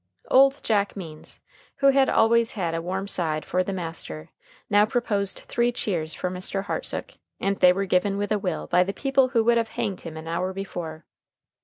Old 0.31 0.63
Jack 0.63 0.95
Means, 0.97 1.41
who 1.75 1.89
had 1.89 2.09
always 2.09 2.53
had 2.53 2.73
a 2.73 2.81
warm 2.81 3.07
side 3.07 3.45
for 3.45 3.63
the 3.63 3.71
master, 3.71 4.31
now 4.67 4.83
proposed 4.83 5.41
three 5.45 5.71
cheers 5.71 6.15
for 6.15 6.31
Mr. 6.31 6.63
Hartsook, 6.65 7.19
and 7.39 7.57
they 7.59 7.71
were 7.71 7.85
given 7.85 8.17
with 8.17 8.31
a 8.31 8.39
will 8.39 8.65
by 8.65 8.83
the 8.83 8.93
people 8.95 9.27
who 9.27 9.43
would 9.43 9.57
have 9.59 9.69
hanged 9.77 10.01
him 10.01 10.17
an 10.17 10.27
hour 10.27 10.53
before. 10.53 11.05